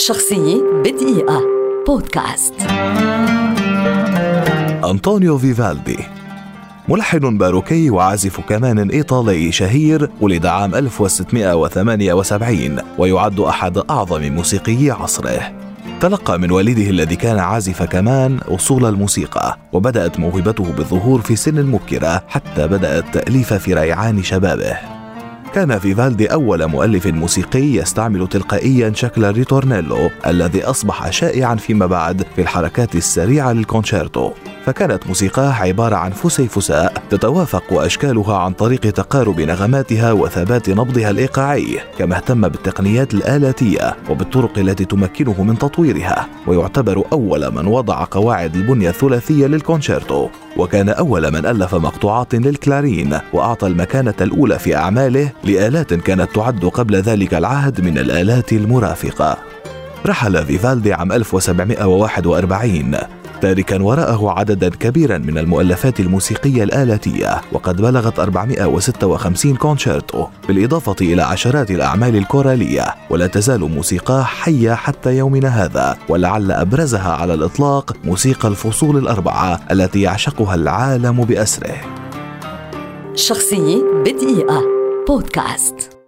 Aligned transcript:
شخصية 0.00 0.62
بدقيقة. 0.84 1.42
بودكاست. 1.86 2.54
أنطونيو 4.84 5.38
فيفالدي 5.38 5.98
ملحن 6.88 7.38
باروكي 7.38 7.90
وعازف 7.90 8.40
كمان 8.40 8.90
إيطالي 8.90 9.52
شهير 9.52 10.10
ولد 10.20 10.46
عام 10.46 10.74
1678 10.74 12.78
ويعد 12.98 13.40
أحد 13.40 13.78
أعظم 13.78 14.32
موسيقيي 14.32 14.90
عصره. 14.90 15.52
تلقى 16.00 16.38
من 16.38 16.50
والده 16.50 16.90
الذي 16.90 17.16
كان 17.16 17.38
عازف 17.38 17.82
كمان 17.82 18.38
أصول 18.48 18.86
الموسيقى 18.86 19.58
وبدأت 19.72 20.20
موهبته 20.20 20.64
بالظهور 20.64 21.20
في 21.20 21.36
سن 21.36 21.66
مبكرة 21.66 22.22
حتى 22.28 22.66
بدأ 22.66 22.98
التأليف 22.98 23.54
في 23.54 23.74
ريعان 23.74 24.22
شبابه. 24.22 24.76
كان 25.54 25.78
فيفالدي 25.78 26.26
أول 26.26 26.66
مؤلف 26.66 27.06
موسيقي 27.06 27.62
يستعمل 27.62 28.28
تلقائيا 28.28 28.92
شكل 28.94 29.24
الريتورنيلو 29.24 30.10
الذي 30.26 30.64
أصبح 30.64 31.10
شائعا 31.10 31.54
فيما 31.54 31.86
بعد 31.86 32.22
في 32.36 32.42
الحركات 32.42 32.94
السريعة 32.94 33.52
للكونشيرتو. 33.52 34.32
فكانت 34.70 35.06
موسيقاه 35.06 35.52
عبارة 35.52 35.96
عن 35.96 36.10
فسيفساء 36.10 36.92
تتوافق 37.10 37.62
أشكالها 37.72 38.36
عن 38.36 38.52
طريق 38.52 38.80
تقارب 38.80 39.40
نغماتها 39.40 40.12
وثبات 40.12 40.70
نبضها 40.70 41.10
الإيقاعي 41.10 41.80
كما 41.98 42.16
اهتم 42.16 42.48
بالتقنيات 42.48 43.14
الآلاتية 43.14 43.96
وبالطرق 44.10 44.58
التي 44.58 44.84
تمكنه 44.84 45.42
من 45.42 45.58
تطويرها 45.58 46.28
ويعتبر 46.46 47.04
أول 47.12 47.54
من 47.54 47.66
وضع 47.66 48.04
قواعد 48.10 48.56
البنية 48.56 48.88
الثلاثية 48.88 49.46
للكونشيرتو. 49.46 50.28
وكان 50.56 50.88
أول 50.88 51.30
من 51.30 51.46
ألف 51.46 51.74
مقطوعات 51.74 52.34
للكلارين 52.34 53.18
وأعطى 53.32 53.66
المكانة 53.66 54.14
الأولى 54.20 54.58
في 54.58 54.76
أعماله 54.76 55.32
لآلات 55.44 55.94
كانت 55.94 56.34
تعد 56.34 56.64
قبل 56.64 56.96
ذلك 56.96 57.34
العهد 57.34 57.80
من 57.80 57.98
الآلات 57.98 58.52
المرافقة. 58.52 59.36
رحل 60.06 60.46
فيفالدي 60.46 60.92
عام 60.92 61.12
1741 61.12 63.19
تاركا 63.40 63.82
وراءه 63.82 64.30
عددا 64.30 64.68
كبيرا 64.68 65.18
من 65.18 65.38
المؤلفات 65.38 66.00
الموسيقية 66.00 66.62
الآلاتية 66.62 67.40
وقد 67.52 67.82
بلغت 67.82 68.18
456 68.18 69.56
كونشيرتو 69.56 70.26
بالإضافة 70.48 70.96
إلى 71.00 71.22
عشرات 71.22 71.70
الأعمال 71.70 72.16
الكورالية. 72.16 72.94
ولا 73.10 73.26
تزال 73.26 73.60
موسيقاه 73.60 74.22
حية 74.22 74.74
حتى 74.74 75.16
يومنا 75.16 75.48
هذا 75.48 75.96
ولعل 76.08 76.52
أبرزها 76.52 77.12
على 77.12 77.34
الإطلاق 77.34 77.96
موسيقى 78.04 78.48
الفصول 78.48 78.96
الأربعة 78.96 79.60
التي 79.70 80.00
يعشقها 80.00 80.54
العالم 80.54 81.24
بأسره. 81.24 81.76
شخصية 83.14 83.82
بدقيقة. 84.04 84.62
بودكاست. 85.08 85.99